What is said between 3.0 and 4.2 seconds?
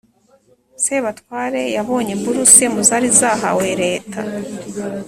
zahawe leta,